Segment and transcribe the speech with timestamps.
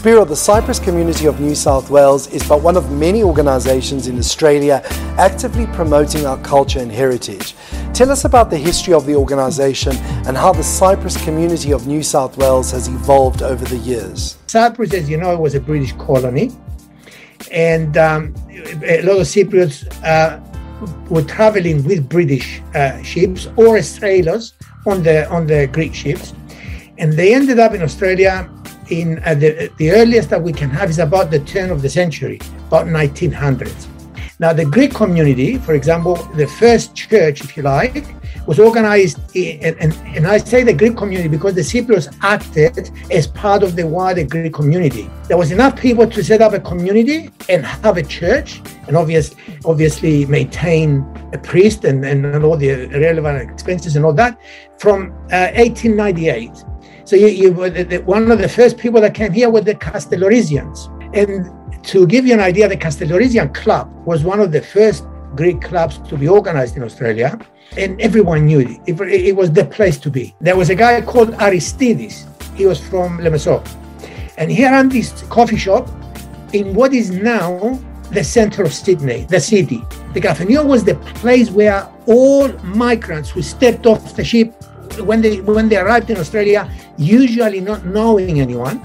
[0.00, 4.18] Spiro, the Cyprus community of New South Wales is but one of many organisations in
[4.18, 4.82] Australia
[5.18, 7.54] actively promoting our culture and heritage.
[7.92, 9.94] Tell us about the history of the organisation
[10.26, 14.38] and how the Cyprus community of New South Wales has evolved over the years.
[14.46, 16.50] Cyprus, as you know, was a British colony,
[17.50, 18.34] and um,
[18.82, 20.40] a lot of Cypriots uh,
[21.08, 24.54] were traveling with British uh, ships or sailors
[24.86, 26.34] on the on the Greek ships,
[26.98, 28.48] and they ended up in Australia
[28.90, 31.88] in uh, the, the earliest that we can have is about the turn of the
[31.88, 33.86] century, about 1900s.
[34.40, 38.06] Now, the Greek community, for example, the first church, if you like,
[38.46, 43.26] was organized, in, and, and I say the Greek community because the Cypriots acted as
[43.26, 45.10] part of the wider Greek community.
[45.28, 49.34] There was enough people to set up a community and have a church, and obvious,
[49.66, 54.40] obviously maintain a priest and, and all the relevant expenses and all that
[54.78, 56.64] from uh, 1898.
[57.04, 57.52] So you, you
[58.04, 60.88] one of the first people that came here were the Castellorisians.
[61.14, 65.60] And to give you an idea, the Castellorisian Club was one of the first Greek
[65.62, 67.38] clubs to be organized in Australia.
[67.76, 68.80] And everyone knew it.
[68.86, 69.00] it.
[69.00, 70.34] It, was the place to be.
[70.40, 72.26] There was a guy called Aristides.
[72.54, 73.64] He was from Lemeso.
[74.36, 75.88] And he ran this coffee shop
[76.52, 77.78] in what is now
[78.10, 79.82] the center of Sydney, the city.
[80.14, 84.52] The Cafenio was the place where all migrants who stepped off the ship
[84.98, 88.84] when they when they arrived in Australia, usually not knowing anyone,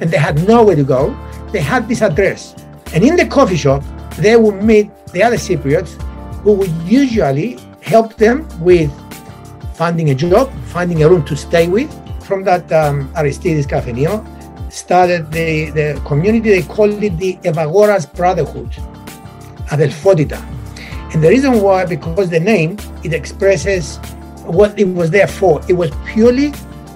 [0.00, 1.14] and they had nowhere to go,
[1.52, 2.54] they had this address.
[2.92, 3.82] And in the coffee shop,
[4.16, 6.00] they would meet the other Cypriots
[6.42, 8.90] who would usually help them with
[9.74, 11.90] finding a job, finding a room to stay with.
[12.24, 14.24] From that um, Aristides Cafenio
[14.72, 18.70] started the, the community, they called it the Evagoras Brotherhood,
[19.68, 20.42] Adelphotita.
[21.14, 23.98] And the reason why, because the name, it expresses
[24.44, 25.62] what it was there for.
[25.68, 26.52] It was purely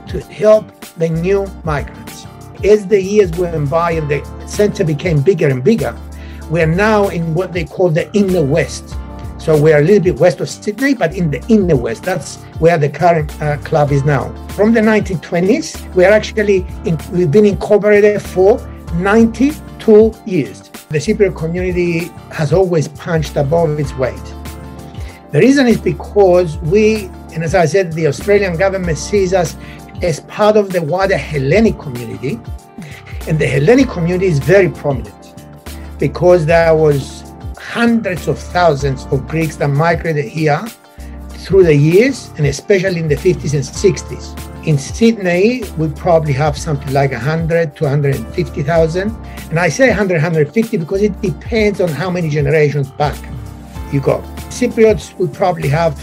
[0.09, 2.27] to help the new migrants.
[2.65, 4.21] As the years went by and the
[4.51, 5.97] center became bigger and bigger,
[6.51, 8.97] we're now in what they call the inner west.
[9.39, 12.03] So we're a little bit west of Sydney, but in the inner west.
[12.03, 14.33] That's where the current uh, club is now.
[14.49, 18.59] From the 1920s, we're actually in, we've been incorporated for
[18.95, 20.69] 92 years.
[20.91, 24.23] The Cypriot community has always punched above its weight.
[25.33, 29.57] The reason is because we and as I said, the Australian government sees us
[30.03, 32.41] as part of the wider Hellenic community.
[33.29, 35.35] And the Hellenic community is very prominent
[35.99, 37.23] because there was
[37.59, 40.65] hundreds of thousands of Greeks that migrated here
[41.29, 44.67] through the years, and especially in the 50s and 60s.
[44.67, 49.11] In Sydney, we probably have something like 100 to 150,000.
[49.51, 53.17] And I say 100, 150 because it depends on how many generations back
[53.93, 54.21] you go.
[54.49, 55.99] Cypriots would probably have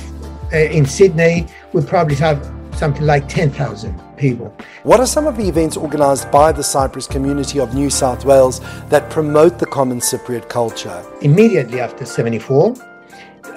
[0.54, 4.55] uh, in Sydney, we probably have something like 10,000 people.
[4.85, 8.61] What are some of the events organised by the Cyprus community of New South Wales
[8.89, 11.05] that promote the common Cypriot culture?
[11.21, 12.75] Immediately after 74,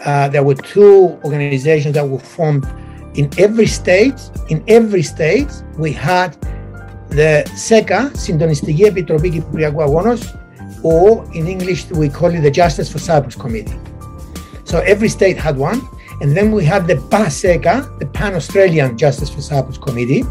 [0.05, 2.65] uh, there were two organizations that were formed
[3.15, 4.19] in every state.
[4.49, 6.37] In every state, we had
[7.09, 10.35] the SECA, Συντονιστική Επιτροπή Κυπριακού Αγώνος,
[10.81, 13.79] or in English we call it the Justice for Cyprus Committee.
[14.65, 15.81] So every state had one.
[16.21, 20.23] And then we have the PASECA, the Pan Australian Justice for Cyprus Committee.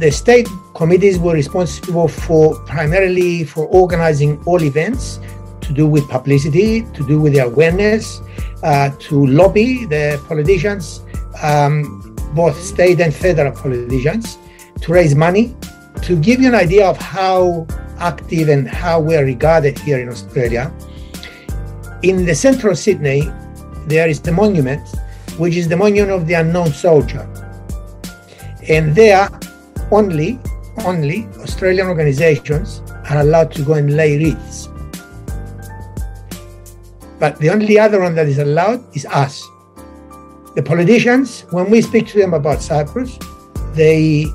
[0.00, 5.20] the state committees were responsible for primarily for organizing all events
[5.60, 8.22] to do with publicity, to do with the awareness,
[8.62, 11.02] uh, to lobby the politicians,
[11.42, 14.38] um, both state and federal politicians,
[14.80, 15.54] to raise money.
[16.04, 17.66] To give you an idea of how
[17.98, 20.72] active and how we're regarded here in Australia,
[22.02, 23.30] in the central Sydney,
[23.86, 24.80] there is the monument
[25.36, 27.28] which is the monument of the unknown soldier.
[28.66, 29.28] And there,
[29.90, 30.38] only,
[30.84, 34.68] only Australian organizations are allowed to go and lay wreaths.
[37.18, 39.46] But the only other one that is allowed is us.
[40.54, 43.18] The politicians, when we speak to them about Cyprus,
[43.74, 44.26] they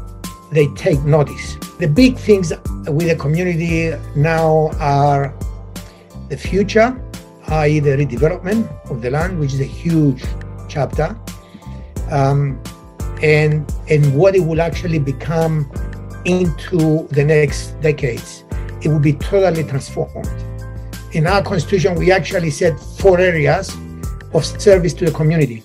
[0.51, 1.57] they take notice.
[1.79, 2.53] The big things
[2.87, 5.33] with the community now are
[6.29, 6.95] the future,
[7.47, 10.23] i.e., the redevelopment of the land, which is a huge
[10.69, 11.17] chapter
[12.11, 12.61] um,
[13.25, 15.67] and and what it will actually become
[16.25, 18.45] into the next decades.
[18.83, 20.29] It will be totally transformed.
[21.13, 23.75] In our constitution, we actually set four areas
[24.33, 25.63] of service to the community.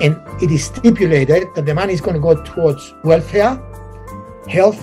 [0.00, 3.54] And it is stipulated that the money is going to go towards welfare,
[4.48, 4.80] health,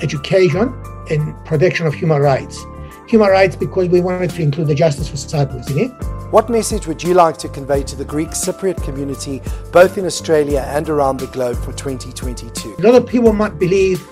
[0.00, 0.72] education,
[1.10, 2.64] and protection of human rights.
[3.08, 5.92] Human rights because we wanted to include the justice for Cyprus in it
[6.34, 9.40] What message would you like to convey to the Greek Cypriot community,
[9.70, 12.74] both in Australia and around the globe for 2022?
[12.76, 14.04] A lot of people might believe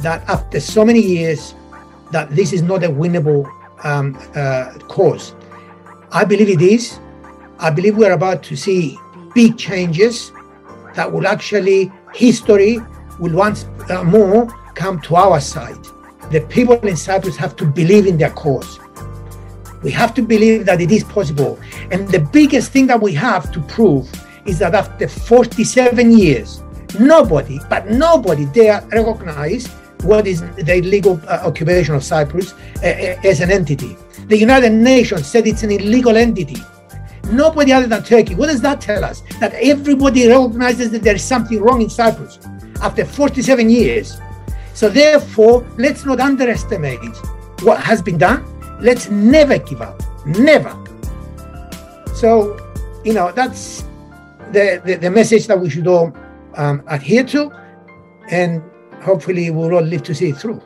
[0.00, 1.54] that after so many years,
[2.10, 3.48] that this is not a winnable
[3.84, 5.36] um, uh, cause.
[6.10, 6.98] I believe it is.
[7.60, 8.98] I believe we're about to see
[9.32, 10.32] big changes
[10.94, 12.80] that will actually, history
[13.20, 15.86] will once uh, more come to our side.
[16.32, 18.80] The people in Cyprus have to believe in their cause.
[19.82, 21.58] We have to believe that it is possible.
[21.90, 24.10] And the biggest thing that we have to prove
[24.44, 26.62] is that after 47 years,
[26.98, 29.66] nobody, but nobody dare recognize
[30.02, 33.96] what is the legal uh, occupation of Cyprus uh, uh, as an entity.
[34.28, 36.62] The United Nations said it's an illegal entity.
[37.30, 38.34] Nobody other than Turkey.
[38.34, 39.22] What does that tell us?
[39.40, 42.38] That everybody recognizes that there is something wrong in Cyprus
[42.82, 44.18] after 47 years.
[44.74, 47.14] So, therefore, let's not underestimate
[47.62, 48.44] what has been done.
[48.80, 50.02] Let's never give up.
[50.26, 50.76] Never.
[52.14, 52.56] So,
[53.04, 53.82] you know, that's
[54.52, 56.12] the, the, the message that we should all
[56.54, 57.50] um, adhere to.
[58.30, 58.62] And
[59.02, 60.62] hopefully we'll all live to see it through.